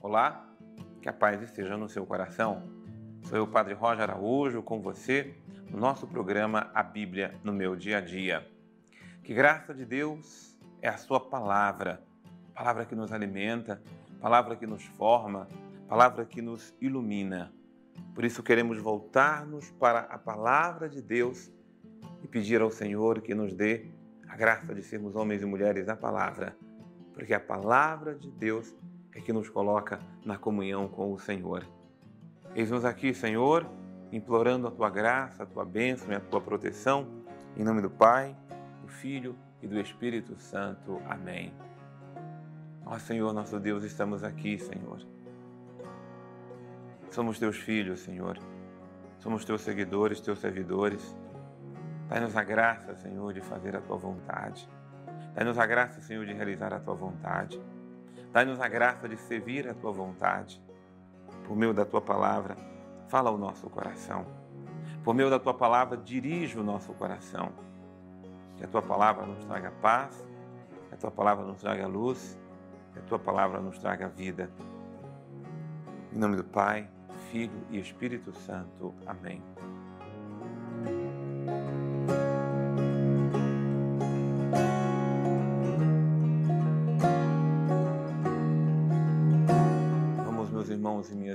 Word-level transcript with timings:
Olá, 0.00 0.44
que 1.00 1.08
a 1.08 1.12
paz 1.12 1.40
esteja 1.40 1.76
no 1.76 1.88
seu 1.88 2.04
coração. 2.04 2.62
Sou 3.22 3.38
eu, 3.38 3.46
Padre 3.46 3.74
Roger 3.74 4.02
Araújo, 4.02 4.62
com 4.62 4.80
você 4.80 5.34
no 5.70 5.78
nosso 5.78 6.06
programa 6.06 6.70
A 6.74 6.82
Bíblia 6.82 7.34
no 7.44 7.52
Meu 7.52 7.76
Dia 7.76 7.98
a 7.98 8.00
Dia. 8.00 8.46
Que 9.22 9.32
graça 9.32 9.72
de 9.72 9.84
Deus 9.84 10.58
é 10.82 10.88
a 10.88 10.96
Sua 10.96 11.20
palavra, 11.20 12.02
palavra 12.54 12.84
que 12.84 12.94
nos 12.94 13.12
alimenta, 13.12 13.80
palavra 14.20 14.56
que 14.56 14.66
nos 14.66 14.82
forma, 14.82 15.46
palavra 15.88 16.24
que 16.24 16.42
nos 16.42 16.74
ilumina. 16.80 17.52
Por 18.14 18.24
isso 18.24 18.42
queremos 18.42 18.78
voltar-nos 18.78 19.70
para 19.72 20.00
a 20.00 20.18
palavra 20.18 20.88
de 20.88 21.00
Deus 21.00 21.52
e 22.22 22.26
pedir 22.26 22.60
ao 22.60 22.70
Senhor 22.70 23.20
que 23.20 23.34
nos 23.34 23.54
dê 23.54 23.86
a 24.28 24.36
graça 24.36 24.74
de 24.74 24.82
sermos 24.82 25.16
homens 25.16 25.42
e 25.42 25.46
mulheres 25.46 25.86
da 25.86 25.96
palavra, 25.96 26.56
porque 27.20 27.34
a 27.34 27.38
palavra 27.38 28.14
de 28.14 28.30
Deus 28.30 28.74
é 29.14 29.20
que 29.20 29.30
nos 29.30 29.46
coloca 29.46 30.00
na 30.24 30.38
comunhão 30.38 30.88
com 30.88 31.12
o 31.12 31.18
Senhor. 31.18 31.66
Eis-nos 32.54 32.82
aqui, 32.82 33.12
Senhor, 33.12 33.66
implorando 34.10 34.66
a 34.66 34.70
tua 34.70 34.88
graça, 34.88 35.42
a 35.42 35.46
tua 35.46 35.62
bênção 35.62 36.10
e 36.10 36.14
a 36.14 36.20
tua 36.20 36.40
proteção, 36.40 37.06
em 37.58 37.62
nome 37.62 37.82
do 37.82 37.90
Pai, 37.90 38.34
do 38.80 38.88
Filho 38.88 39.36
e 39.60 39.66
do 39.66 39.78
Espírito 39.78 40.34
Santo. 40.38 40.98
Amém. 41.06 41.52
Ó 42.86 42.98
Senhor, 42.98 43.34
nosso 43.34 43.60
Deus, 43.60 43.84
estamos 43.84 44.24
aqui, 44.24 44.58
Senhor. 44.58 45.06
Somos 47.10 47.38
teus 47.38 47.58
filhos, 47.58 48.00
Senhor. 48.00 48.38
Somos 49.18 49.44
teus 49.44 49.60
seguidores, 49.60 50.22
teus 50.22 50.38
servidores. 50.38 51.14
Dai-nos 52.08 52.34
a 52.34 52.42
graça, 52.42 52.94
Senhor, 52.94 53.34
de 53.34 53.42
fazer 53.42 53.76
a 53.76 53.80
tua 53.82 53.98
vontade. 53.98 54.66
Dai-nos 55.40 55.58
a 55.58 55.64
graça, 55.64 56.02
Senhor, 56.02 56.26
de 56.26 56.34
realizar 56.34 56.70
a 56.74 56.78
tua 56.78 56.94
vontade. 56.94 57.58
Dai-nos 58.30 58.60
a 58.60 58.68
graça 58.68 59.08
de 59.08 59.16
servir 59.16 59.66
a 59.66 59.72
tua 59.72 59.90
vontade. 59.90 60.62
Por 61.46 61.56
meio 61.56 61.72
da 61.72 61.82
tua 61.82 62.02
palavra, 62.02 62.58
fala 63.08 63.30
ao 63.30 63.38
nosso 63.38 63.70
coração. 63.70 64.26
Por 65.02 65.14
meio 65.14 65.30
da 65.30 65.38
tua 65.38 65.54
palavra, 65.54 65.96
dirige 65.96 66.58
o 66.58 66.62
nosso 66.62 66.92
coração. 66.92 67.54
Que 68.58 68.64
a 68.64 68.68
tua 68.68 68.82
palavra 68.82 69.24
nos 69.24 69.42
traga 69.46 69.70
paz, 69.80 70.28
que 70.90 70.94
a 70.94 70.98
tua 70.98 71.10
palavra 71.10 71.42
nos 71.46 71.58
traga 71.58 71.86
luz, 71.86 72.38
que 72.92 72.98
a 72.98 73.02
tua 73.02 73.18
palavra 73.18 73.62
nos 73.62 73.78
traga 73.78 74.08
vida. 74.08 74.50
Em 76.12 76.18
nome 76.18 76.36
do 76.36 76.44
Pai, 76.44 76.86
Filho 77.30 77.64
e 77.70 77.80
Espírito 77.80 78.30
Santo. 78.34 78.94
Amém. 79.06 79.42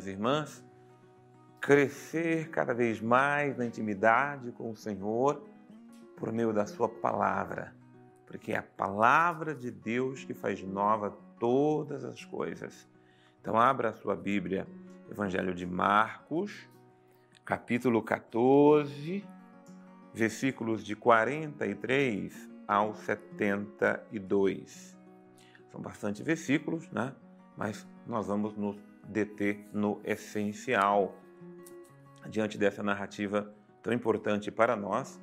Minhas 0.05 0.07
irmãs, 0.07 0.63
crescer 1.59 2.49
cada 2.49 2.73
vez 2.73 3.01
mais 3.01 3.57
na 3.57 3.65
intimidade 3.65 4.51
com 4.51 4.69
o 4.69 4.75
Senhor 4.75 5.43
por 6.15 6.31
meio 6.31 6.53
da 6.53 6.65
Sua 6.65 6.87
palavra, 6.87 7.73
porque 8.27 8.53
é 8.53 8.57
a 8.57 8.63
palavra 8.63 9.55
de 9.55 9.71
Deus 9.71 10.23
que 10.23 10.33
faz 10.33 10.61
nova 10.63 11.17
todas 11.39 12.05
as 12.05 12.23
coisas. 12.23 12.87
Então, 13.41 13.57
abra 13.57 13.89
a 13.89 13.93
sua 13.93 14.15
Bíblia, 14.15 14.67
Evangelho 15.09 15.53
de 15.53 15.65
Marcos, 15.65 16.67
capítulo 17.43 18.01
14, 18.01 19.25
versículos 20.13 20.83
de 20.83 20.95
43 20.95 22.49
ao 22.67 22.95
72. 22.95 24.97
São 25.71 25.81
bastante 25.81 26.23
versículos, 26.23 26.89
né? 26.89 27.13
Mas 27.55 27.87
nós 28.07 28.27
vamos 28.27 28.57
nos 28.57 28.77
deter 29.07 29.67
no 29.71 30.01
essencial 30.03 31.15
diante 32.29 32.57
dessa 32.57 32.81
narrativa 32.81 33.53
tão 33.81 33.93
importante 33.93 34.51
para 34.51 34.75
nós, 34.75 35.21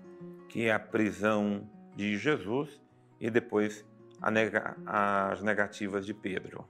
que 0.48 0.66
é 0.66 0.72
a 0.72 0.78
prisão 0.78 1.68
de 1.96 2.16
Jesus 2.16 2.80
e 3.20 3.30
depois 3.30 3.84
nega 4.30 4.76
as 4.86 5.42
negativas 5.42 6.06
de 6.06 6.14
Pedro. 6.14 6.64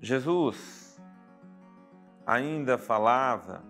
Jesus 0.00 1.00
ainda 2.26 2.76
falava 2.76 3.62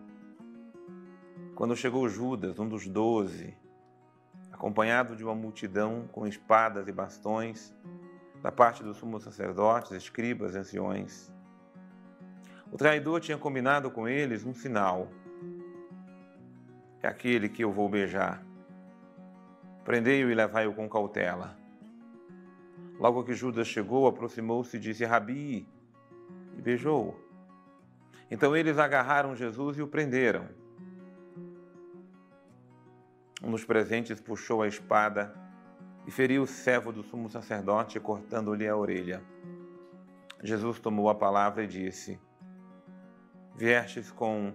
quando 1.55 1.77
chegou 1.77 2.09
Judas, 2.09 2.59
um 2.59 2.69
dos 2.69 2.89
doze, 2.89 3.57
acompanhado 4.51 5.15
de 5.15 5.23
uma 5.23 5.35
multidão 5.35 6.09
com 6.11 6.27
espadas 6.27 6.89
e 6.89 6.93
bastões, 6.93 7.73
da 8.43 8.51
parte 8.51 8.83
dos 8.83 8.97
sumos 8.97 9.23
sacerdotes, 9.23 9.93
escribas 9.93 10.55
e 10.55 10.59
anciões. 10.59 11.33
O 12.73 12.77
traidor 12.77 13.21
tinha 13.21 13.39
combinado 13.39 13.91
com 13.91 14.09
eles 14.09 14.45
um 14.45 14.53
sinal. 14.53 15.09
É 17.03 17.07
aquele 17.07 17.49
que 17.49 17.63
eu 17.63 17.71
vou 17.71 17.89
beijar. 17.89 18.45
Prendei-o 19.85 20.31
e 20.31 20.35
levai-o 20.35 20.73
com 20.73 20.89
cautela. 20.89 21.57
Logo 22.99 23.23
que 23.25 23.35
Judas 23.35 23.67
chegou, 23.67 24.07
aproximou-se 24.07 24.77
e 24.77 24.81
disse: 24.81 25.05
Rabi, 25.05 25.69
e 26.57 26.63
beijou-o. 26.63 27.15
Então 28.31 28.57
eles 28.57 28.79
agarraram 28.79 29.37
Jesus 29.37 29.77
e 29.77 29.83
o 29.83 29.87
prenderam. 29.87 30.49
Um 33.43 33.51
dos 33.51 33.65
presentes 33.65 34.21
puxou 34.21 34.63
a 34.63 34.69
espada 34.69 35.35
e 36.07 36.11
feriu 36.11 36.43
o 36.43 36.47
servo 36.47 36.91
do 36.91 37.03
sumo 37.03 37.29
sacerdote, 37.29 38.01
cortando-lhe 38.01 38.67
a 38.67 38.77
orelha. 38.77 39.23
Jesus 40.43 40.79
tomou 40.79 41.11
a 41.11 41.15
palavra 41.15 41.65
e 41.65 41.67
disse: 41.67 42.19
Viestes 43.55 44.11
com 44.11 44.53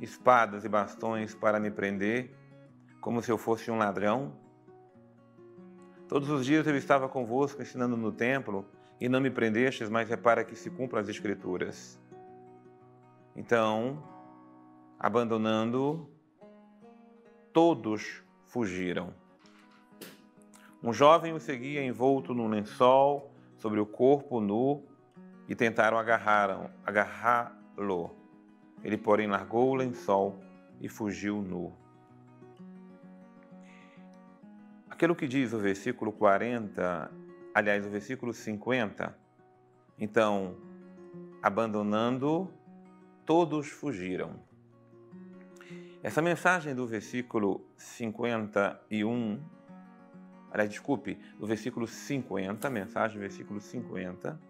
espadas 0.00 0.64
e 0.64 0.68
bastões 0.68 1.34
para 1.34 1.58
me 1.58 1.70
prender, 1.70 2.36
como 3.00 3.22
se 3.22 3.30
eu 3.30 3.38
fosse 3.38 3.70
um 3.70 3.78
ladrão? 3.78 4.34
Todos 6.08 6.28
os 6.28 6.44
dias 6.44 6.66
eu 6.66 6.76
estava 6.76 7.08
convosco 7.08 7.62
ensinando 7.62 7.96
no 7.96 8.12
templo 8.12 8.66
e 9.00 9.08
não 9.08 9.20
me 9.20 9.30
prendestes, 9.30 9.88
mas 9.88 10.10
é 10.10 10.16
para 10.16 10.44
que 10.44 10.54
se 10.54 10.68
cumpram 10.70 11.00
as 11.00 11.08
Escrituras. 11.08 11.98
Então, 13.34 14.02
abandonando, 14.98 16.10
todos 17.52 18.22
fugiram. 18.46 19.14
Um 20.82 20.92
jovem 20.92 21.32
o 21.32 21.40
seguia 21.40 21.82
envolto 21.82 22.34
num 22.34 22.48
lençol 22.48 23.32
sobre 23.56 23.80
o 23.80 23.86
corpo 23.86 24.40
nu 24.40 24.84
e 25.48 25.54
tentaram 25.54 25.96
agarrar, 25.96 26.70
agarrar 26.84 27.61
lo. 27.76 28.10
Ele, 28.82 28.96
porém, 28.96 29.26
largou 29.26 29.70
o 29.70 29.74
lençol 29.74 30.38
e 30.80 30.88
fugiu 30.88 31.40
nu. 31.40 31.72
Aquilo 34.90 35.16
que 35.16 35.26
diz 35.26 35.52
o 35.52 35.58
versículo 35.58 36.12
40, 36.12 37.10
aliás, 37.54 37.86
o 37.86 37.90
versículo 37.90 38.32
50, 38.32 39.16
então, 39.98 40.56
abandonando, 41.42 42.52
todos 43.24 43.68
fugiram. 43.68 44.34
Essa 46.02 46.20
mensagem 46.20 46.74
do 46.74 46.86
versículo 46.86 47.64
51, 47.76 49.40
aliás, 50.50 50.68
desculpe, 50.68 51.18
do 51.38 51.46
versículo 51.46 51.86
50, 51.86 52.68
mensagem 52.70 53.18
do 53.18 53.20
versículo 53.20 53.60
50, 53.60 54.40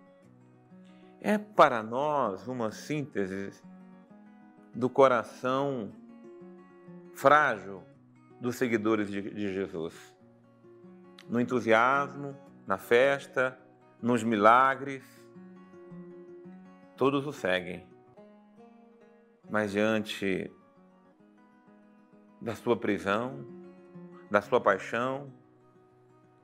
é 1.24 1.38
para 1.38 1.84
nós 1.84 2.48
uma 2.48 2.72
síntese 2.72 3.62
do 4.74 4.90
coração 4.90 5.92
frágil 7.14 7.84
dos 8.40 8.56
seguidores 8.56 9.08
de, 9.08 9.22
de 9.30 9.54
Jesus. 9.54 9.94
No 11.28 11.40
entusiasmo, 11.40 12.36
na 12.66 12.76
festa, 12.76 13.56
nos 14.02 14.24
milagres, 14.24 15.04
todos 16.96 17.24
o 17.24 17.32
seguem. 17.32 17.86
Mas 19.48 19.70
diante 19.70 20.50
da 22.40 22.56
sua 22.56 22.76
prisão, 22.76 23.46
da 24.28 24.42
sua 24.42 24.60
paixão, 24.60 25.32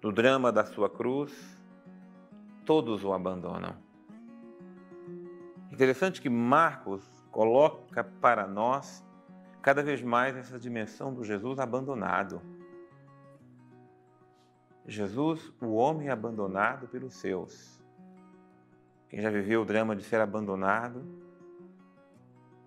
do 0.00 0.12
drama 0.12 0.53
da 0.53 0.64
sua 0.64 0.88
cruz, 0.88 1.61
todos 2.64 3.03
o 3.03 3.12
abandonam. 3.12 3.88
Interessante 5.79 6.21
que 6.21 6.29
Marcos 6.29 7.09
coloca 7.31 8.03
para 8.03 8.49
nós 8.49 9.07
cada 9.63 9.81
vez 9.81 10.03
mais 10.03 10.37
essa 10.37 10.59
dimensão 10.59 11.15
do 11.15 11.23
Jesus 11.23 11.61
abandonado. 11.61 12.43
Jesus, 14.85 15.53
o 15.61 15.75
homem 15.75 16.09
abandonado 16.09 16.89
pelos 16.89 17.15
seus. 17.15 17.81
Quem 19.09 19.21
já 19.21 19.31
viveu 19.31 19.63
o 19.63 19.65
drama 19.65 19.95
de 19.95 20.03
ser 20.03 20.21
abandonado, 20.21 21.07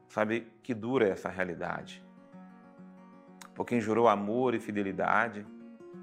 sabe 0.08 0.48
que 0.64 0.74
dura 0.74 1.06
essa 1.06 1.28
realidade. 1.28 2.02
Por 3.54 3.66
quem 3.66 3.82
jurou 3.82 4.08
amor 4.08 4.56
e 4.56 4.60
fidelidade, 4.62 5.46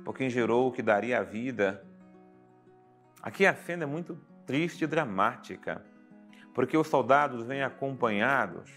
por 0.04 0.14
quem 0.14 0.28
jurou 0.28 0.70
que 0.70 0.82
daria 0.82 1.20
a 1.20 1.22
vida, 1.22 1.82
Aqui 3.22 3.46
a 3.46 3.54
cena 3.54 3.82
é 3.82 3.86
muito 3.86 4.16
triste 4.46 4.84
e 4.84 4.86
dramática, 4.86 5.82
porque 6.58 6.76
os 6.76 6.88
soldados 6.88 7.44
vêm 7.44 7.62
acompanhados 7.62 8.68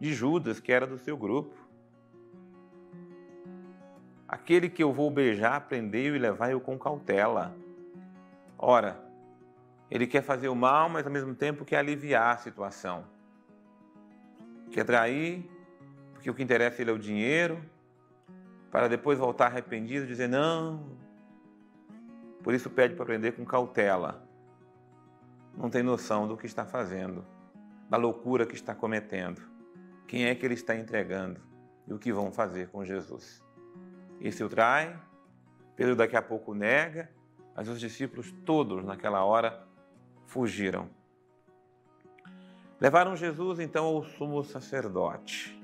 de 0.00 0.14
Judas, 0.14 0.60
que 0.60 0.72
era 0.72 0.86
do 0.86 0.96
seu 0.96 1.14
grupo. 1.14 1.54
Aquele 4.26 4.70
que 4.70 4.82
eu 4.82 4.94
vou 4.94 5.10
beijar, 5.10 5.68
prendei-o 5.68 6.16
e 6.16 6.18
levai-o 6.18 6.58
com 6.58 6.78
cautela. 6.78 7.54
Ora, 8.56 8.98
ele 9.90 10.06
quer 10.06 10.22
fazer 10.22 10.48
o 10.48 10.54
mal, 10.56 10.88
mas 10.88 11.04
ao 11.04 11.12
mesmo 11.12 11.34
tempo 11.34 11.66
quer 11.66 11.80
aliviar 11.80 12.34
a 12.34 12.38
situação. 12.38 13.04
Quer 14.70 14.84
trair, 14.84 15.46
porque 16.14 16.30
o 16.30 16.34
que 16.34 16.42
interessa 16.42 16.80
ele 16.80 16.90
é 16.90 16.94
o 16.94 16.98
dinheiro, 16.98 17.62
para 18.70 18.88
depois 18.88 19.18
voltar 19.18 19.48
arrependido 19.48 20.06
e 20.06 20.08
dizer: 20.08 20.30
não, 20.30 20.96
por 22.42 22.54
isso 22.54 22.70
pede 22.70 22.94
para 22.94 23.02
aprender 23.02 23.32
com 23.32 23.44
cautela. 23.44 24.25
Não 25.56 25.70
tem 25.70 25.82
noção 25.82 26.28
do 26.28 26.36
que 26.36 26.46
está 26.46 26.66
fazendo, 26.66 27.24
da 27.88 27.96
loucura 27.96 28.46
que 28.46 28.54
está 28.54 28.74
cometendo, 28.74 29.40
quem 30.06 30.26
é 30.26 30.34
que 30.34 30.44
ele 30.44 30.54
está 30.54 30.76
entregando 30.76 31.40
e 31.86 31.92
o 31.92 31.98
que 31.98 32.12
vão 32.12 32.30
fazer 32.30 32.68
com 32.68 32.84
Jesus. 32.84 33.42
Esse 34.20 34.44
o 34.44 34.48
trai, 34.48 34.98
Pedro 35.74 35.96
daqui 35.96 36.16
a 36.16 36.22
pouco 36.22 36.54
nega, 36.54 37.10
mas 37.54 37.68
os 37.68 37.80
discípulos 37.80 38.32
todos 38.44 38.84
naquela 38.84 39.24
hora 39.24 39.66
fugiram. 40.26 40.90
Levaram 42.78 43.16
Jesus 43.16 43.58
então 43.58 43.86
ao 43.86 44.04
sumo 44.04 44.44
sacerdote. 44.44 45.58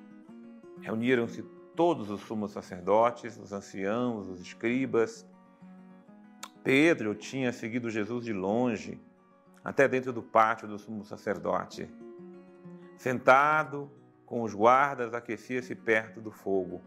Reuniram-se 0.80 1.42
todos 1.76 2.10
os 2.10 2.20
sumos 2.22 2.52
sacerdotes, 2.52 3.36
os 3.36 3.52
anciãos, 3.52 4.28
os 4.28 4.40
escribas, 4.40 5.26
Pedro 6.62 7.14
tinha 7.14 7.52
seguido 7.52 7.90
Jesus 7.90 8.24
de 8.24 8.32
longe, 8.32 9.00
até 9.64 9.86
dentro 9.86 10.12
do 10.12 10.22
pátio 10.22 10.66
do 10.66 10.78
sumo 10.78 11.04
sacerdote. 11.04 11.88
Sentado 12.96 13.90
com 14.26 14.42
os 14.42 14.54
guardas, 14.54 15.12
aquecia-se 15.14 15.74
perto 15.74 16.20
do 16.20 16.30
fogo. 16.30 16.80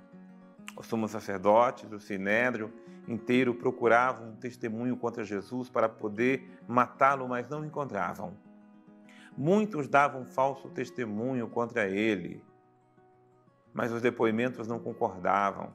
Os 0.77 0.87
sumos 0.87 1.11
sacerdotes, 1.11 1.91
o 1.91 1.99
sinédrio 1.99 2.73
inteiro 3.07 3.53
procuravam 3.53 4.29
um 4.29 4.35
testemunho 4.35 4.97
contra 4.97 5.23
Jesus 5.23 5.69
para 5.69 5.87
poder 5.87 6.59
matá-lo, 6.67 7.27
mas 7.29 7.47
não 7.47 7.63
encontravam. 7.63 8.33
Muitos 9.37 9.87
davam 9.87 10.25
falso 10.25 10.69
testemunho 10.69 11.47
contra 11.47 11.87
ele, 11.87 12.43
mas 13.73 13.91
os 13.91 14.01
depoimentos 14.01 14.67
não 14.67 14.79
concordavam. 14.79 15.73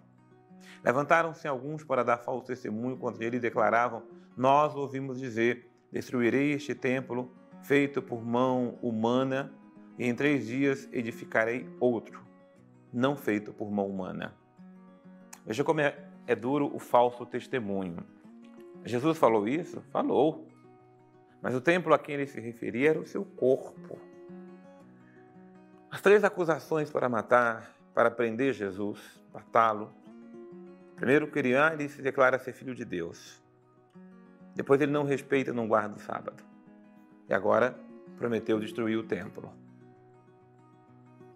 Levantaram-se 0.83 1.47
alguns 1.47 1.85
para 1.85 2.03
dar 2.03 2.17
falso 2.17 2.47
testemunho 2.47 2.97
contra 2.97 3.25
ele 3.25 3.37
e 3.37 3.41
declaravam: 3.41 4.03
Nós 4.37 4.75
ouvimos 4.75 5.19
dizer: 5.19 5.70
Destruirei 5.91 6.53
este 6.53 6.75
templo 6.75 7.31
feito 7.63 8.01
por 8.01 8.25
mão 8.25 8.79
humana, 8.81 9.53
e 9.99 10.07
em 10.07 10.15
três 10.15 10.47
dias 10.47 10.89
edificarei 10.93 11.69
outro, 11.79 12.25
não 12.93 13.17
feito 13.17 13.53
por 13.53 13.71
mão 13.71 13.87
humana. 13.87 14.35
Veja 15.45 15.63
como 15.63 15.81
é, 15.81 15.97
é 16.27 16.35
duro 16.35 16.75
o 16.75 16.79
falso 16.79 17.27
testemunho. 17.27 18.05
Jesus 18.85 19.19
falou 19.19 19.47
isso? 19.47 19.83
Falou. 19.91 20.49
Mas 21.43 21.55
o 21.55 21.61
templo 21.61 21.93
a 21.93 21.99
quem 21.99 22.15
ele 22.15 22.27
se 22.27 22.41
referia 22.41 22.91
era 22.91 23.01
o 23.01 23.07
seu 23.07 23.25
corpo. 23.25 23.99
As 25.91 26.01
três 26.01 26.25
acusações 26.25 26.91
para 26.91 27.09
matar, 27.09 27.77
para 27.95 28.11
prender 28.11 28.55
Jesus, 28.55 29.21
matá-lo, 29.35 29.93
Primeiro, 31.01 31.27
criar, 31.29 31.73
ele 31.73 31.89
se 31.89 32.03
declara 32.03 32.39
ser 32.39 32.53
filho 32.53 32.75
de 32.75 32.85
Deus. 32.85 33.43
Depois, 34.55 34.81
ele 34.81 34.93
não 34.93 35.05
respeita, 35.05 35.53
não 35.53 35.69
guarda 35.69 35.97
o 35.97 36.01
sábado. 36.01 36.43
E 37.29 37.35
agora, 37.35 37.79
prometeu 38.17 38.59
destruir 38.59 38.99
o 38.99 39.03
templo. 39.03 39.53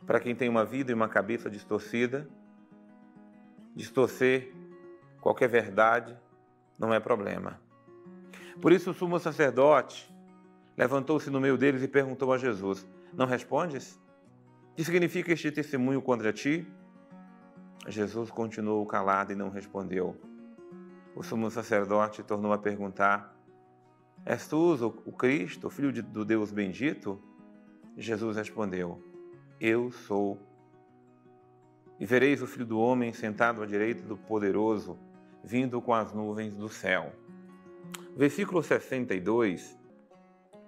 Para 0.07 0.21
quem 0.21 0.35
tem 0.35 0.49
uma 0.49 0.65
vida 0.65 0.91
e 0.91 0.95
uma 0.95 1.09
cabeça 1.09 1.49
distorcida, 1.49 2.29
distorcer 3.75 4.53
qualquer 5.21 5.49
verdade 5.49 6.17
não 6.79 6.93
é 6.93 7.01
problema. 7.01 7.59
Por 8.61 8.73
isso, 8.73 8.91
o 8.91 8.95
sumo 8.95 9.19
sacerdote 9.19 10.13
levantou-se 10.77 11.31
no 11.31 11.41
meio 11.41 11.57
deles 11.57 11.83
e 11.83 11.89
perguntou 11.89 12.33
a 12.33 12.39
Jesus: 12.39 12.87
Não 13.13 13.27
respondes? 13.27 13.99
Que 14.77 14.85
significa 14.85 15.33
este 15.33 15.51
testemunho 15.51 16.03
contra 16.03 16.33
ti? 16.33 16.67
Jesus 17.87 18.31
continuou 18.31 18.85
calado 18.87 19.33
e 19.33 19.37
não 19.37 19.51
respondeu. 19.51 20.17
O 21.15 21.23
sumo 21.23 21.51
sacerdote 21.51 22.23
tornou 22.23 22.53
a 22.53 22.59
perguntar: 22.59 23.35
És 24.25 24.47
tu 24.47 24.75
o 25.05 25.13
Cristo, 25.13 25.69
o 25.69 25.71
Filho 25.71 26.03
do 26.03 26.25
Deus 26.25 26.51
bendito? 26.51 27.21
Jesus 27.97 28.37
respondeu: 28.37 29.03
Eu 29.61 29.91
sou. 29.91 30.39
E 31.99 32.07
vereis 32.07 32.43
o 32.43 32.47
Filho 32.47 32.67
do 32.67 32.79
Homem 32.79 33.13
sentado 33.13 33.63
à 33.63 33.67
direita 33.67 34.03
do 34.03 34.17
Poderoso, 34.17 34.99
vindo 35.43 35.81
com 35.81 35.95
as 35.95 36.13
nuvens 36.13 36.57
do 36.57 36.69
céu. 36.69 37.13
Versículo 38.17 38.63
62 38.63 39.79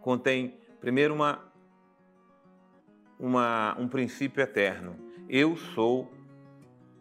contém, 0.01 0.57
primeiro, 0.81 1.15
uma, 1.15 1.53
uma, 3.19 3.77
um 3.79 3.89
princípio 3.89 4.41
eterno. 4.41 4.95
Eu 5.29 5.57
sou 5.57 6.09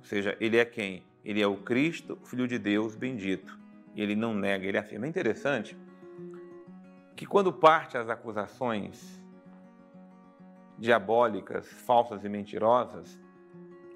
ou 0.06 0.09
seja, 0.09 0.38
ele 0.39 0.57
é 0.57 0.63
quem? 0.63 1.03
Ele 1.25 1.42
é 1.42 1.48
o 1.48 1.57
Cristo, 1.57 2.18
Filho 2.24 2.48
de 2.48 2.60
Deus 2.60 2.95
bendito. 2.95 3.57
E 3.95 4.01
ele 4.01 4.16
não 4.16 4.33
nega, 4.33 4.68
ele 4.68 4.77
afirma. 4.77 5.07
É 5.07 5.10
interessante 5.10 5.75
que 7.16 7.25
quando 7.25 7.51
parte 7.51 7.98
as 7.98 8.07
acusações 8.10 9.22
diabólicas, 10.77 11.68
falsas 11.68 12.24
e 12.24 12.30
mentirosas, 12.30 13.18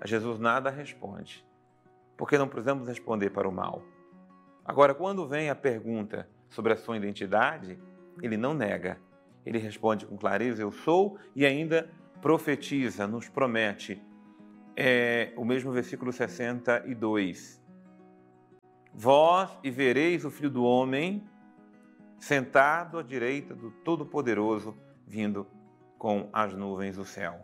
a 0.01 0.07
Jesus 0.07 0.39
nada 0.39 0.69
responde, 0.69 1.45
porque 2.17 2.37
não 2.37 2.47
precisamos 2.47 2.87
responder 2.87 3.29
para 3.29 3.47
o 3.47 3.51
mal. 3.51 3.83
Agora, 4.63 4.95
quando 4.95 5.27
vem 5.27 5.49
a 5.49 5.55
pergunta 5.55 6.27
sobre 6.49 6.73
a 6.73 6.77
sua 6.77 6.95
identidade, 6.95 7.77
ele 8.21 8.37
não 8.37 8.53
nega, 8.53 8.97
ele 9.45 9.57
responde 9.57 10.05
com 10.05 10.17
clareza: 10.17 10.61
Eu 10.61 10.71
sou, 10.71 11.17
e 11.35 11.45
ainda 11.45 11.89
profetiza, 12.21 13.05
nos 13.05 13.27
promete 13.27 14.01
é 14.75 15.33
o 15.35 15.43
mesmo 15.43 15.71
versículo 15.71 16.11
62. 16.11 17.61
Vós 18.93 19.57
e 19.63 19.69
vereis 19.69 20.25
o 20.25 20.31
Filho 20.31 20.49
do 20.49 20.63
Homem 20.63 21.23
sentado 22.17 22.97
à 22.97 23.03
direita 23.03 23.55
do 23.55 23.71
Todo-Poderoso, 23.71 24.77
vindo 25.07 25.47
com 25.97 26.29
as 26.33 26.53
nuvens 26.53 26.97
do 26.97 27.05
céu. 27.05 27.39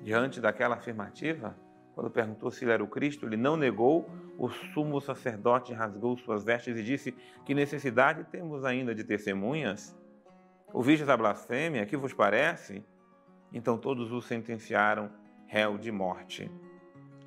Diante 0.00 0.40
daquela 0.40 0.76
afirmativa, 0.76 1.56
quando 1.94 2.10
perguntou 2.10 2.50
se 2.50 2.64
ele 2.64 2.72
era 2.72 2.84
o 2.84 2.88
Cristo, 2.88 3.26
ele 3.26 3.36
não 3.36 3.56
negou. 3.56 4.08
O 4.38 4.50
sumo 4.50 5.00
sacerdote 5.00 5.72
rasgou 5.72 6.16
suas 6.18 6.44
vestes 6.44 6.76
e 6.76 6.82
disse: 6.82 7.12
Que 7.44 7.54
necessidade 7.54 8.24
temos 8.24 8.64
ainda 8.64 8.94
de 8.94 9.02
testemunhas? 9.02 9.96
Ouvistes 10.72 11.08
a 11.08 11.16
blasfêmia? 11.16 11.86
Que 11.86 11.96
vos 11.96 12.12
parece? 12.12 12.84
Então 13.50 13.78
todos 13.78 14.12
o 14.12 14.20
sentenciaram 14.20 15.10
réu 15.46 15.78
de 15.78 15.90
morte. 15.90 16.50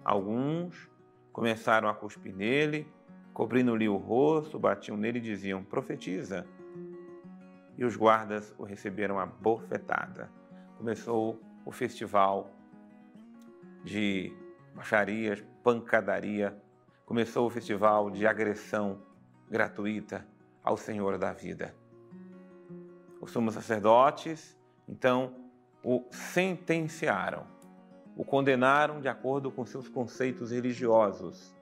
Alguns 0.04 0.90
começaram 1.32 1.88
a 1.88 1.94
cuspir 1.94 2.36
nele, 2.36 2.88
cobrindo-lhe 3.34 3.88
o 3.88 3.98
rosto, 3.98 4.60
batiam 4.60 4.98
nele 4.98 5.20
e 5.20 5.22
diziam: 5.22 5.64
Profetiza. 5.64 6.46
E 7.78 7.86
os 7.86 7.96
guardas 7.96 8.54
o 8.58 8.64
receberam 8.64 9.20
a 9.20 9.26
bofetada. 9.26 10.30
Começou 10.78 11.40
o 11.66 11.72
festival 11.72 12.52
de 13.84 14.34
baixarias, 14.76 15.44
pancadaria. 15.64 16.58
Começou 17.06 17.48
o 17.48 17.50
festival 17.50 18.12
de 18.12 18.28
agressão 18.28 19.02
gratuita 19.50 20.28
ao 20.64 20.78
Senhor 20.78 21.18
da 21.18 21.32
vida. 21.32 21.74
Os 23.22 23.32
sumos 23.32 23.54
sacerdotes, 23.54 24.58
então, 24.88 25.34
o 25.84 26.06
sentenciaram 26.12 27.59
o 28.20 28.26
condenaram 28.26 29.00
de 29.00 29.08
acordo 29.08 29.50
com 29.50 29.66
seus 29.66 29.88
conceitos 29.88 30.52
religiosos. 30.52 31.56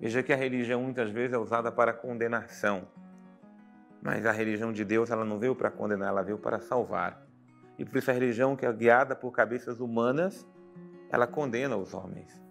Veja 0.00 0.20
que 0.20 0.32
a 0.32 0.36
religião 0.36 0.82
muitas 0.82 1.12
vezes 1.12 1.32
é 1.32 1.38
usada 1.38 1.70
para 1.70 1.92
condenação, 1.92 2.88
mas 4.02 4.26
a 4.26 4.32
religião 4.32 4.72
de 4.72 4.84
Deus 4.84 5.12
ela 5.12 5.24
não 5.24 5.38
veio 5.38 5.54
para 5.54 5.70
condenar, 5.70 6.08
ela 6.08 6.22
veio 6.22 6.38
para 6.38 6.58
salvar. 6.58 7.24
E 7.78 7.84
por 7.84 7.98
isso 7.98 8.10
a 8.10 8.14
religião 8.14 8.56
que 8.56 8.66
é 8.66 8.72
guiada 8.72 9.14
por 9.14 9.30
cabeças 9.30 9.78
humanas, 9.78 10.44
ela 11.08 11.24
condena 11.24 11.76
os 11.76 11.94
homens. 11.94 12.44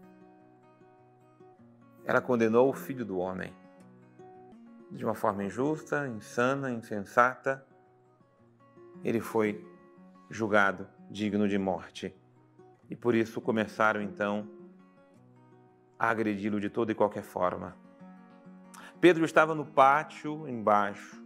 Ela 2.05 2.21
condenou 2.21 2.69
o 2.69 2.73
filho 2.73 3.03
do 3.03 3.17
homem 3.17 3.53
de 4.89 5.03
uma 5.03 5.13
forma 5.13 5.43
injusta, 5.43 6.07
insana, 6.07 6.71
insensata. 6.71 7.65
Ele 9.03 9.19
foi 9.19 9.61
julgado 10.29 10.87
digno 11.09 11.49
de 11.49 11.57
morte 11.57 12.15
e 12.91 12.95
por 12.95 13.15
isso 13.15 13.41
começaram 13.41 14.01
então 14.01 14.47
a 15.97 16.09
agredi-lo 16.09 16.59
de 16.59 16.69
toda 16.69 16.91
e 16.91 16.95
qualquer 16.95 17.23
forma. 17.23 17.75
Pedro 18.99 19.25
estava 19.25 19.55
no 19.55 19.65
pátio 19.65 20.47
embaixo, 20.47 21.21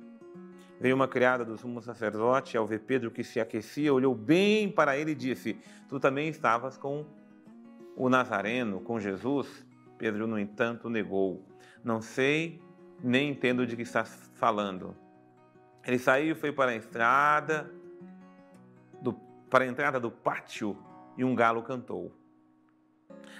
Veio 0.80 0.94
uma 0.96 1.08
criada 1.08 1.46
do 1.46 1.58
sumo 1.58 1.82
sacerdote, 1.82 2.58
ao 2.58 2.68
ver 2.68 2.82
Pedro 2.82 3.10
que 3.10 3.24
se 3.24 3.40
aquecia, 3.40 3.94
olhou 3.94 4.14
bem 4.14 4.70
para 4.70 4.98
ele 4.98 5.12
e 5.12 5.16
disse: 5.16 5.58
Tu 5.88 6.00
também 6.00 6.28
estavas 6.28 6.78
com 6.78 7.06
o 7.96 8.10
Nazareno, 8.10 8.82
com 8.82 9.00
Jesus? 9.00 9.66
Pedro, 9.98 10.28
no 10.28 10.38
entanto, 10.38 10.90
negou: 10.90 11.42
Não 11.82 12.02
sei 12.02 12.62
nem 13.02 13.30
entendo 13.30 13.66
de 13.66 13.76
que 13.76 13.84
estás 13.84 14.30
falando. 14.34 14.96
Ele 15.86 15.98
saiu 15.98 16.34
e 16.34 16.36
foi 16.36 16.52
para 16.52 16.72
a 16.72 16.76
estrada, 16.76 17.72
do, 19.02 19.14
para 19.50 19.64
a 19.64 19.68
entrada 19.68 19.98
do 19.98 20.12
pátio, 20.12 20.78
e 21.18 21.24
um 21.24 21.36
galo 21.36 21.64
cantou. 21.64 22.12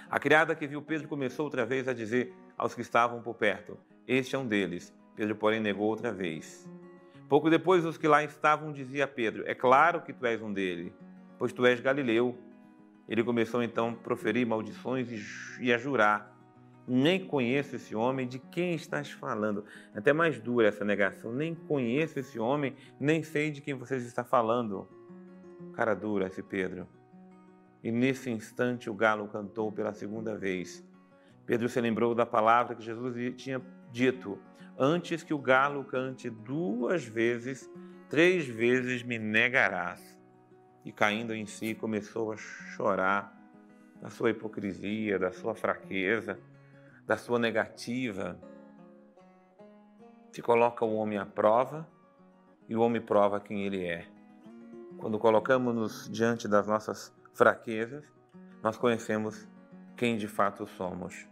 A 0.08 0.18
criada 0.18 0.54
que 0.54 0.66
viu 0.66 0.80
Pedro 0.80 1.08
começou 1.08 1.44
outra 1.44 1.66
vez 1.66 1.88
a 1.88 1.92
dizer 1.92 2.32
aos 2.56 2.74
que 2.74 2.80
estavam 2.80 3.20
por 3.20 3.34
perto: 3.34 3.76
Este 4.06 4.36
é 4.36 4.38
um 4.38 4.46
deles. 4.46 4.94
Pedro, 5.14 5.34
porém, 5.34 5.60
negou 5.60 5.88
outra 5.88 6.12
vez. 6.12 6.68
Pouco 7.28 7.50
depois, 7.50 7.84
os 7.84 7.98
que 7.98 8.06
lá 8.06 8.22
estavam 8.22 8.72
diziam 8.72 9.04
a 9.04 9.08
Pedro: 9.08 9.42
É 9.46 9.54
claro 9.54 10.02
que 10.02 10.12
tu 10.12 10.24
és 10.24 10.40
um 10.40 10.52
dele, 10.52 10.92
pois 11.38 11.52
tu 11.52 11.66
és 11.66 11.80
galileu. 11.80 12.38
Ele 13.08 13.22
começou 13.22 13.62
então 13.62 13.90
a 13.90 13.92
proferir 13.92 14.46
maldições 14.46 15.08
e 15.60 15.72
a 15.72 15.78
jurar: 15.78 16.32
Nem 16.86 17.26
conheço 17.26 17.74
esse 17.74 17.96
homem, 17.96 18.28
de 18.28 18.38
quem 18.38 18.74
estás 18.74 19.10
falando? 19.10 19.64
Até 19.94 20.12
mais 20.12 20.38
dura 20.38 20.68
essa 20.68 20.84
negação: 20.84 21.32
Nem 21.32 21.54
conheço 21.54 22.18
esse 22.20 22.38
homem, 22.38 22.76
nem 23.00 23.24
sei 23.24 23.50
de 23.50 23.60
quem 23.60 23.74
vocês 23.74 24.04
estão 24.06 24.24
falando. 24.24 24.86
Cara 25.72 25.94
dura 25.94 26.26
esse 26.26 26.42
Pedro. 26.42 26.86
E 27.86 27.92
nesse 27.92 28.28
instante 28.28 28.90
o 28.90 28.94
galo 28.94 29.28
cantou 29.28 29.70
pela 29.70 29.92
segunda 29.92 30.36
vez. 30.36 30.84
Pedro 31.46 31.68
se 31.68 31.80
lembrou 31.80 32.16
da 32.16 32.26
palavra 32.26 32.74
que 32.74 32.82
Jesus 32.82 33.14
tinha 33.36 33.62
dito: 33.92 34.40
Antes 34.76 35.22
que 35.22 35.32
o 35.32 35.38
galo 35.38 35.84
cante 35.84 36.28
duas 36.28 37.04
vezes, 37.04 37.70
três 38.08 38.44
vezes 38.44 39.04
me 39.04 39.20
negarás. 39.20 40.18
E 40.84 40.90
caindo 40.90 41.32
em 41.32 41.46
si, 41.46 41.76
começou 41.76 42.32
a 42.32 42.36
chorar 42.36 43.32
da 44.02 44.10
sua 44.10 44.30
hipocrisia, 44.30 45.16
da 45.16 45.30
sua 45.30 45.54
fraqueza, 45.54 46.40
da 47.06 47.16
sua 47.16 47.38
negativa. 47.38 48.36
Se 50.32 50.42
coloca 50.42 50.84
o 50.84 50.96
homem 50.96 51.18
à 51.18 51.24
prova 51.24 51.88
e 52.68 52.74
o 52.74 52.80
homem 52.80 53.00
prova 53.00 53.38
quem 53.38 53.62
ele 53.62 53.84
é. 53.84 54.08
Quando 54.98 55.20
colocamos-nos 55.20 56.10
diante 56.10 56.48
das 56.48 56.66
nossas 56.66 57.15
fraquezas, 57.36 58.04
nós 58.62 58.76
conhecemos 58.76 59.46
quem 59.96 60.16
de 60.16 60.26
fato 60.26 60.66
somos. 60.66 61.28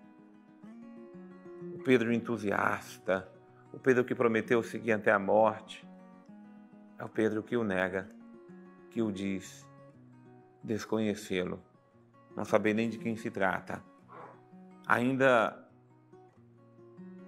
O 1.74 1.78
Pedro 1.78 2.12
entusiasta, 2.12 3.26
o 3.72 3.78
Pedro 3.78 4.04
que 4.04 4.14
prometeu 4.14 4.62
seguir 4.62 4.92
até 4.92 5.10
a 5.10 5.18
morte, 5.18 5.86
é 6.98 7.04
o 7.04 7.08
Pedro 7.08 7.42
que 7.42 7.56
o 7.56 7.64
nega, 7.64 8.08
que 8.90 9.02
o 9.02 9.10
diz 9.10 9.66
desconhecê-lo, 10.62 11.60
não 12.36 12.44
saber 12.44 12.74
nem 12.74 12.88
de 12.88 12.98
quem 12.98 13.16
se 13.16 13.30
trata. 13.30 13.82
Ainda 14.86 15.66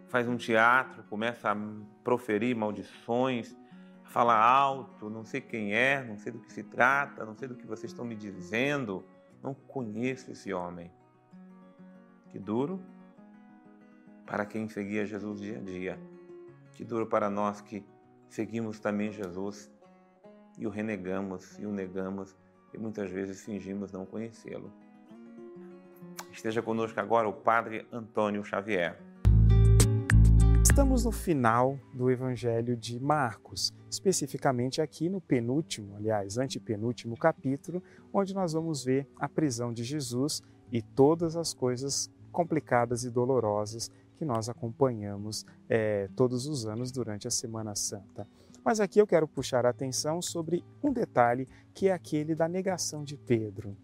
faz 0.09 0.28
um 0.28 0.37
teatro, 0.37 1.02
começa 1.04 1.50
a 1.50 1.56
proferir 2.04 2.54
maldições, 2.54 3.56
fala 4.08 4.34
alto, 4.34 5.10
não 5.10 5.25
sei 5.25 5.40
quem 5.40 5.75
é, 5.75 6.02
não 6.02 6.16
sei 6.18 6.32
do 6.32 6.38
que 6.38 6.52
se 6.52 6.62
trata, 6.62 7.25
não 7.25 7.36
sei 7.36 7.48
do 7.48 7.54
que 7.54 7.66
vocês 7.66 7.92
estão 7.92 8.04
me 8.04 8.14
dizendo, 8.14 9.04
não 9.42 9.54
conheço 9.54 10.30
esse 10.30 10.52
homem. 10.52 10.90
Que 12.30 12.38
duro 12.38 12.80
para 14.26 14.44
quem 14.44 14.68
seguia 14.68 15.06
Jesus 15.06 15.40
dia 15.40 15.58
a 15.58 15.60
dia. 15.60 15.98
Que 16.72 16.84
duro 16.84 17.06
para 17.06 17.30
nós 17.30 17.60
que 17.60 17.84
seguimos 18.28 18.80
também 18.80 19.12
Jesus 19.12 19.70
e 20.58 20.66
o 20.66 20.70
renegamos 20.70 21.58
e 21.58 21.66
o 21.66 21.72
negamos 21.72 22.36
e 22.72 22.78
muitas 22.78 23.10
vezes 23.10 23.44
fingimos 23.44 23.92
não 23.92 24.04
conhecê-lo. 24.04 24.72
Esteja 26.32 26.60
conosco 26.60 27.00
agora 27.00 27.28
o 27.28 27.32
Padre 27.32 27.86
Antônio 27.90 28.44
Xavier. 28.44 28.98
Estamos 30.76 31.06
no 31.06 31.11
final 31.11 31.80
do 31.95 32.11
Evangelho 32.11 32.76
de 32.76 33.00
Marcos, 33.00 33.73
especificamente 33.90 34.83
aqui 34.83 35.09
no 35.09 35.23
penúltimo, 35.23 35.97
aliás, 35.97 36.37
antepenúltimo 36.37 37.16
capítulo, 37.16 37.83
onde 38.12 38.35
nós 38.35 38.52
vamos 38.52 38.85
ver 38.85 39.09
a 39.18 39.26
prisão 39.26 39.73
de 39.73 39.83
Jesus 39.83 40.42
e 40.71 40.83
todas 40.83 41.35
as 41.35 41.54
coisas 41.54 42.11
complicadas 42.30 43.04
e 43.04 43.11
dolorosas 43.11 43.90
que 44.18 44.25
nós 44.26 44.50
acompanhamos 44.50 45.47
é, 45.66 46.11
todos 46.14 46.47
os 46.47 46.66
anos 46.66 46.92
durante 46.92 47.26
a 47.26 47.30
Semana 47.30 47.75
Santa. 47.75 48.28
Mas 48.62 48.78
aqui 48.78 49.00
eu 49.00 49.06
quero 49.06 49.26
puxar 49.26 49.64
a 49.64 49.71
atenção 49.71 50.21
sobre 50.21 50.62
um 50.83 50.92
detalhe 50.92 51.49
que 51.73 51.88
é 51.88 51.92
aquele 51.95 52.35
da 52.35 52.47
negação 52.47 53.02
de 53.02 53.16
Pedro. 53.16 53.75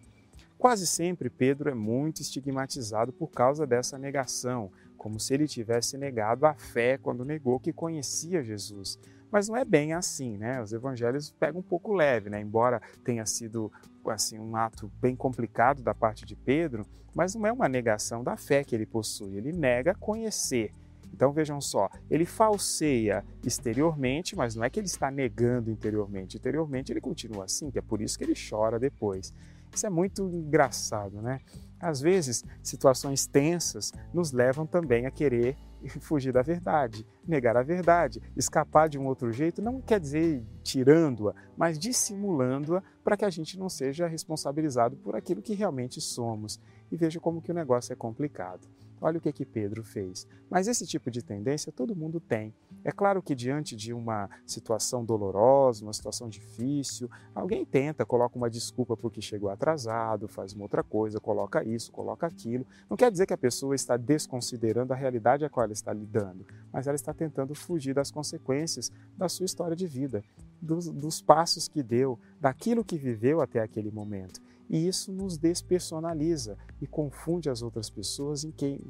Quase 0.63 0.87
sempre 0.87 1.29
Pedro 1.29 1.71
é 1.71 1.75
muito 1.75 2.21
estigmatizado 2.21 3.13
por 3.13 3.33
causa 3.33 3.67
dessa 3.67 3.99
negação, 3.99 4.71
como 5.03 5.19
se 5.19 5.35
ele 5.35 5.49
tivesse 5.49 5.99
negado 5.99 6.47
a 6.47 6.55
fé 6.55 6.97
quando 6.97 7.25
negou 7.25 7.59
que 7.59 7.73
conhecia 7.73 8.41
Jesus. 8.41 9.01
Mas 9.33 9.49
não 9.49 9.57
é 9.57 9.65
bem 9.65 9.93
assim, 9.95 10.39
né? 10.39 10.63
Os 10.63 10.73
evangelhos 10.73 11.29
pegam 11.29 11.59
um 11.59 11.65
pouco 11.65 11.93
leve, 11.93 12.31
né? 12.31 12.41
Embora 12.41 12.81
tenha 13.03 13.27
sido 13.27 13.73
assim 14.07 14.39
um 14.39 14.55
ato 14.55 14.93
bem 15.01 15.17
complicado 15.17 15.83
da 15.83 15.93
parte 15.93 16.25
de 16.25 16.37
Pedro, 16.37 16.87
mas 17.13 17.35
não 17.35 17.45
é 17.45 17.53
uma 17.53 17.69
negação 17.69 18.23
da 18.23 18.37
fé 18.37 18.63
que 18.63 18.77
ele 18.77 18.87
possui, 18.87 19.37
ele 19.37 19.53
nega 19.53 19.93
conhecer. 19.93 20.71
Então 21.13 21.33
vejam 21.33 21.61
só, 21.61 21.91
ele 22.09 22.25
falseia 22.25 23.25
exteriormente, 23.45 24.37
mas 24.37 24.55
não 24.55 24.63
é 24.63 24.71
que 24.71 24.79
ele 24.79 24.87
está 24.87 25.11
negando 25.11 25.69
interiormente. 25.69 26.37
Interiormente 26.37 26.93
ele 26.93 27.01
continua 27.01 27.47
assim, 27.47 27.73
que 27.73 27.79
é 27.79 27.83
por 27.83 28.01
isso 28.01 28.17
que 28.17 28.23
ele 28.23 28.35
chora 28.35 28.79
depois. 28.79 29.35
Isso 29.75 29.87
é 29.87 29.91
muito 29.91 30.29
engraçado, 30.29 31.21
né? 31.23 31.41
Às 31.81 32.01
vezes, 32.01 32.45
situações 32.63 33.27
tensas 33.27 33.93
nos 34.15 34.31
levam 34.31 34.67
também 34.67 35.07
a 35.07 35.11
querer 35.11 35.57
fugir 36.01 36.33
da 36.33 36.43
verdade, 36.43 37.07
negar 37.27 37.57
a 37.57 37.63
verdade, 37.63 38.23
escapar 38.37 38.89
de 38.89 38.99
um 38.99 39.07
outro 39.07 39.33
jeito, 39.33 39.61
não 39.61 39.81
quer 39.81 39.99
dizer 39.99 40.45
tirando-a, 40.63 41.35
mas 41.57 41.79
dissimulando-a 41.79 42.83
para 43.03 43.17
que 43.17 43.25
a 43.25 43.31
gente 43.31 43.59
não 43.59 43.69
seja 43.69 44.07
responsabilizado 44.07 44.97
por 44.97 45.17
aquilo 45.17 45.43
que 45.43 45.55
realmente 45.55 46.01
somos 46.01 46.61
e 46.91 46.97
veja 46.97 47.19
como 47.19 47.43
que 47.43 47.51
o 47.51 47.55
negócio 47.55 47.93
é 47.93 47.97
complicado. 47.97 48.69
Olha 49.03 49.19
o 49.19 49.21
que 49.21 49.33
que 49.33 49.45
Pedro 49.45 49.83
fez. 49.83 50.29
Mas 50.49 50.69
esse 50.69 50.87
tipo 50.87 51.11
de 51.11 51.25
tendência 51.25 51.73
todo 51.73 51.97
mundo 51.97 52.21
tem. 52.21 52.55
É 52.85 52.93
claro 52.93 53.21
que 53.21 53.35
diante 53.35 53.75
de 53.75 53.93
uma 53.93 54.31
situação 54.47 55.05
dolorosa, 55.05 55.85
uma 55.85 55.93
situação 55.93 56.29
difícil, 56.29 57.11
alguém 57.35 57.65
tenta, 57.65 58.07
coloca 58.07 58.39
uma 58.39 58.49
desculpa 58.49 58.97
porque 58.97 59.21
chegou 59.21 59.51
atrasado, 59.51 60.29
faz 60.29 60.53
uma 60.53 60.63
outra 60.63 60.85
coisa, 60.85 61.19
coloca 61.19 61.65
isso, 61.65 61.91
coloca 61.91 62.29
aquilo. 62.29 62.65
Não 62.89 62.97
quer 62.97 63.11
dizer 63.11 63.27
que 63.27 63.35
a 63.35 63.39
pessoa 63.39 63.75
está 63.75 63.97
desconsiderando 63.97 64.93
a 64.93 64.97
realidade 64.97 65.45
a 65.45 65.51
qual 65.51 65.65
ela 65.65 65.73
está 65.73 65.93
lidando, 65.93 66.47
mas 66.73 66.87
ela 66.87 66.95
está 66.95 67.13
tentando 67.13 67.57
fugir 67.57 67.95
das 67.95 68.11
consequências 68.11 68.93
da 69.17 69.29
sua 69.29 69.47
história 69.47 69.75
de 69.75 69.87
vida, 69.89 70.23
dos, 70.63 70.89
dos 70.89 71.21
passos 71.21 71.67
que 71.67 71.83
deu, 71.83 72.19
daquilo 72.41 72.85
que 72.85 72.97
viveu 72.97 73.41
até 73.41 73.61
aquele 73.61 73.91
momento. 73.91 74.41
E 74.71 74.87
isso 74.87 75.13
nos 75.13 75.37
despersonaliza 75.37 76.57
e 76.81 76.87
confunde 76.87 77.51
as 77.51 77.61
outras 77.61 77.91
pessoas 77.91 78.45
em 78.45 78.53
quem, 78.53 78.81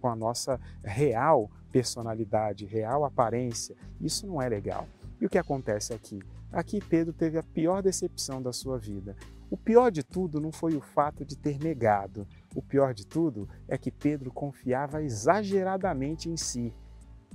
com 0.00 0.08
a 0.08 0.16
nossa 0.16 0.60
real 0.82 1.50
personalidade, 1.72 2.66
real 2.66 3.04
aparência. 3.04 3.76
Isso 4.00 4.26
não 4.26 4.42
é 4.42 4.48
legal. 4.48 4.86
E 5.20 5.24
o 5.24 5.30
que 5.30 5.38
acontece 5.38 5.94
aqui? 5.94 6.20
Aqui 6.52 6.80
Pedro 6.80 7.12
teve 7.12 7.38
a 7.38 7.42
pior 7.42 7.82
decepção 7.82 8.42
da 8.42 8.52
sua 8.52 8.78
vida. 8.78 9.16
O 9.50 9.56
pior 9.56 9.90
de 9.90 10.02
tudo 10.02 10.40
não 10.40 10.52
foi 10.52 10.74
o 10.74 10.80
fato 10.80 11.24
de 11.24 11.36
ter 11.36 11.58
negado. 11.58 12.26
O 12.54 12.60
pior 12.60 12.92
de 12.92 13.06
tudo 13.06 13.48
é 13.68 13.78
que 13.78 13.90
Pedro 13.90 14.32
confiava 14.32 15.02
exageradamente 15.02 16.28
em 16.28 16.36
si, 16.36 16.74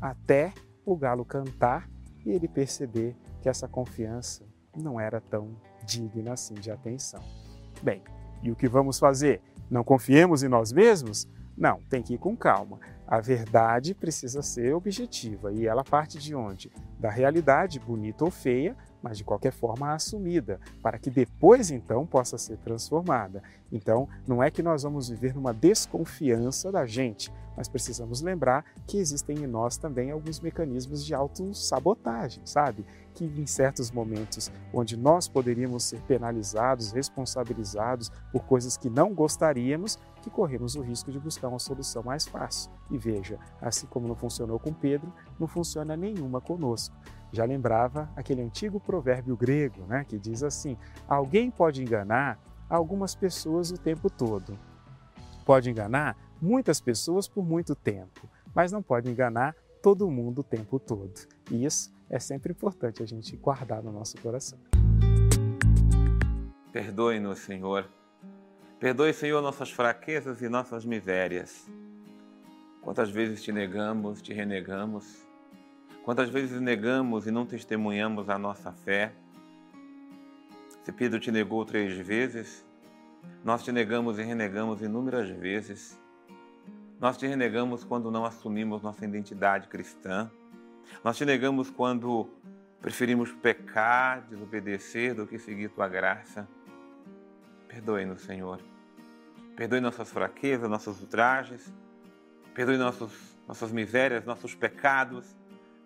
até 0.01 0.53
o 0.85 0.95
galo 0.95 1.25
cantar 1.25 1.89
e 2.25 2.31
ele 2.31 2.47
perceber 2.47 3.15
que 3.41 3.49
essa 3.49 3.67
confiança 3.67 4.45
não 4.75 4.99
era 4.99 5.19
tão 5.19 5.55
digna 5.85 6.33
assim 6.33 6.53
de 6.55 6.71
atenção. 6.71 7.21
Bem, 7.81 8.03
e 8.41 8.51
o 8.51 8.55
que 8.55 8.67
vamos 8.67 8.99
fazer? 8.99 9.41
Não 9.69 9.83
confiemos 9.83 10.43
em 10.43 10.47
nós 10.47 10.71
mesmos? 10.71 11.27
Não, 11.57 11.81
tem 11.89 12.01
que 12.01 12.13
ir 12.13 12.17
com 12.17 12.35
calma. 12.35 12.79
A 13.05 13.19
verdade 13.19 13.93
precisa 13.93 14.41
ser 14.41 14.73
objetiva 14.73 15.51
e 15.51 15.67
ela 15.67 15.83
parte 15.83 16.17
de 16.17 16.33
onde? 16.33 16.71
Da 16.99 17.09
realidade, 17.09 17.79
bonita 17.79 18.23
ou 18.23 18.31
feia, 18.31 18.77
mas 19.01 19.17
de 19.17 19.23
qualquer 19.23 19.51
forma 19.51 19.93
assumida, 19.93 20.59
para 20.81 20.99
que 20.99 21.09
depois 21.09 21.71
então 21.71 22.05
possa 22.05 22.37
ser 22.37 22.57
transformada. 22.57 23.41
Então, 23.71 24.07
não 24.27 24.41
é 24.41 24.49
que 24.49 24.63
nós 24.63 24.83
vamos 24.83 25.09
viver 25.09 25.33
numa 25.33 25.53
desconfiança 25.53 26.71
da 26.71 26.85
gente, 26.85 27.31
mas 27.55 27.67
precisamos 27.67 28.21
lembrar 28.21 28.63
que 28.87 28.97
existem 28.97 29.39
em 29.39 29.47
nós 29.47 29.77
também 29.77 30.11
alguns 30.11 30.39
mecanismos 30.39 31.05
de 31.05 31.13
autossabotagem, 31.13 32.41
sabe? 32.45 32.85
Que 33.13 33.25
em 33.25 33.45
certos 33.45 33.91
momentos 33.91 34.49
onde 34.73 34.95
nós 34.95 35.27
poderíamos 35.27 35.83
ser 35.83 35.99
penalizados, 36.01 36.91
responsabilizados 36.91 38.09
por 38.31 38.45
coisas 38.45 38.77
que 38.77 38.89
não 38.89 39.13
gostaríamos, 39.13 39.99
que 40.21 40.29
corremos 40.29 40.75
o 40.75 40.81
risco 40.81 41.11
de 41.11 41.19
buscar 41.19 41.49
uma 41.49 41.59
solução 41.59 42.01
mais 42.01 42.25
fácil. 42.25 42.71
E 42.89 42.97
veja, 42.97 43.37
assim 43.61 43.87
como 43.87 44.07
não 44.07 44.15
funcionou 44.15 44.57
com 44.57 44.73
Pedro, 44.73 45.11
não 45.37 45.47
funciona 45.47 45.97
nenhuma 45.97 46.39
conosco. 46.39 46.95
Já 47.31 47.45
lembrava 47.45 48.09
aquele 48.15 48.41
antigo 48.41 48.79
provérbio 48.79 49.37
grego, 49.37 49.85
né, 49.85 50.03
que 50.07 50.17
diz 50.17 50.43
assim: 50.43 50.77
alguém 51.07 51.51
pode 51.51 51.81
enganar 51.81 52.39
algumas 52.69 53.15
pessoas 53.15 53.71
o 53.71 53.77
tempo 53.77 54.09
todo. 54.09 54.57
Pode 55.45 55.69
enganar 55.69 56.15
muitas 56.41 56.79
pessoas 56.79 57.27
por 57.27 57.43
muito 57.43 57.75
tempo, 57.75 58.29
mas 58.53 58.71
não 58.71 58.81
pode 58.81 59.09
enganar 59.09 59.55
todo 59.81 60.09
mundo 60.09 60.39
o 60.39 60.43
tempo 60.43 60.79
todo. 60.79 61.13
E 61.51 61.65
isso 61.65 61.93
é 62.09 62.19
sempre 62.19 62.51
importante 62.51 63.01
a 63.03 63.05
gente 63.05 63.35
guardar 63.37 63.81
no 63.83 63.91
nosso 63.91 64.19
coração. 64.21 64.59
Perdoe-nos, 66.71 67.39
Senhor. 67.39 67.89
Perdoe, 68.79 69.13
Senhor, 69.13 69.41
nossas 69.41 69.71
fraquezas 69.71 70.41
e 70.41 70.49
nossas 70.49 70.85
misérias. 70.85 71.69
Quantas 72.81 73.09
vezes 73.09 73.43
te 73.43 73.51
negamos, 73.51 74.21
te 74.21 74.33
renegamos? 74.33 75.28
Quantas 76.09 76.31
vezes 76.31 76.59
negamos 76.59 77.27
e 77.27 77.31
não 77.31 77.45
testemunhamos 77.45 78.29
a 78.29 78.39
nossa 78.39 78.71
fé? 78.71 79.13
Se 80.81 80.91
Pedro 80.91 81.19
te 81.19 81.31
negou 81.31 81.63
três 81.63 81.95
vezes, 81.99 82.65
nós 83.45 83.63
te 83.63 83.71
negamos 83.71 84.17
e 84.17 84.23
renegamos 84.23 84.81
inúmeras 84.81 85.29
vezes. 85.29 85.99
Nós 86.99 87.15
te 87.15 87.27
renegamos 87.27 87.83
quando 87.83 88.09
não 88.09 88.25
assumimos 88.25 88.81
nossa 88.81 89.05
identidade 89.05 89.67
cristã. 89.67 90.31
Nós 91.03 91.15
te 91.15 91.25
negamos 91.25 91.69
quando 91.69 92.27
preferimos 92.81 93.31
pecar, 93.31 94.21
desobedecer 94.21 95.13
do 95.13 95.27
que 95.27 95.37
seguir 95.37 95.69
tua 95.69 95.87
graça. 95.87 96.47
Perdoe-nos, 97.67 98.21
Senhor. 98.23 98.59
Perdoe 99.55 99.79
nossas 99.79 100.09
fraquezas, 100.09 100.67
nossos 100.67 101.01
ultrajes. 101.01 101.71
Perdoe 102.55 102.77
nossos, 102.77 103.37
nossas 103.47 103.71
misérias, 103.71 104.25
nossos 104.25 104.55
pecados. 104.55 105.37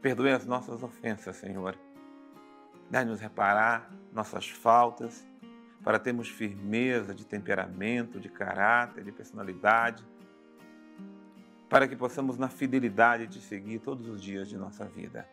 Perdoe 0.03 0.31
as 0.31 0.45
nossas 0.45 0.83
ofensas, 0.83 1.37
Senhor. 1.37 1.77
Dá-nos 2.89 3.21
reparar 3.21 3.89
nossas 4.11 4.49
faltas 4.49 5.25
para 5.81 5.97
termos 5.97 6.27
firmeza 6.27 7.15
de 7.15 7.25
temperamento, 7.25 8.19
de 8.19 8.27
caráter, 8.27 9.05
de 9.05 9.13
personalidade, 9.13 10.05
para 11.69 11.87
que 11.87 11.95
possamos, 11.95 12.37
na 12.37 12.49
fidelidade, 12.49 13.27
te 13.27 13.39
seguir 13.39 13.79
todos 13.79 14.09
os 14.09 14.21
dias 14.21 14.49
de 14.49 14.57
nossa 14.57 14.83
vida. 14.83 15.25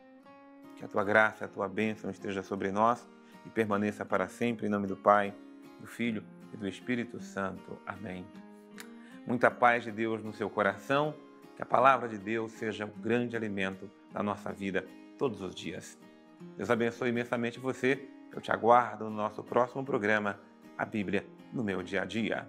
Que 0.77 0.85
a 0.85 0.89
tua 0.89 1.03
graça, 1.03 1.47
a 1.47 1.49
tua 1.49 1.69
bênção 1.69 2.09
esteja 2.09 2.41
sobre 2.41 2.71
nós 2.71 3.05
e 3.45 3.51
permaneça 3.51 4.05
para 4.05 4.29
sempre, 4.29 4.69
em 4.69 4.71
nome 4.71 4.87
do 4.87 4.97
Pai, 4.97 5.35
do 5.81 5.87
Filho 5.89 6.23
e 6.55 6.57
do 6.57 6.69
Espírito 6.69 7.21
Santo. 7.21 7.77
Amém. 7.85 8.25
Muita 9.27 9.51
paz 9.51 9.83
de 9.83 9.91
Deus 9.91 10.23
no 10.23 10.33
seu 10.33 10.49
coração, 10.49 11.13
que 11.61 11.63
a 11.63 11.67
palavra 11.67 12.09
de 12.09 12.17
Deus 12.17 12.53
seja 12.53 12.87
o 12.87 13.01
grande 13.03 13.37
alimento 13.37 13.91
da 14.11 14.23
nossa 14.23 14.51
vida 14.51 14.87
todos 15.19 15.43
os 15.43 15.55
dias. 15.55 15.99
Deus 16.57 16.71
abençoe 16.71 17.11
imensamente 17.11 17.61
você. 17.61 18.09
Eu 18.33 18.41
te 18.41 18.51
aguardo 18.51 19.05
no 19.05 19.11
nosso 19.11 19.45
próximo 19.45 19.85
programa, 19.85 20.41
A 20.79 20.87
Bíblia 20.87 21.27
no 21.53 21.63
meu 21.63 21.83
dia 21.83 22.01
a 22.01 22.05
dia. 22.07 22.49